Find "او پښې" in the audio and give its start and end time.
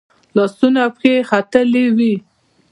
0.85-1.11